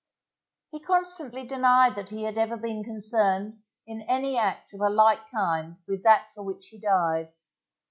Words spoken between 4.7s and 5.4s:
of a like